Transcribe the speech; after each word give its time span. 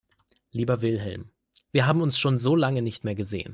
Lieber 0.51 0.81
Wilhelm, 0.81 1.29
wir 1.71 1.85
haben 1.85 2.01
uns 2.01 2.17
schon 2.17 2.37
so 2.39 2.55
lange 2.55 2.81
nicht 2.81 3.03
mehr 3.03 3.13
gesehen. 3.15 3.49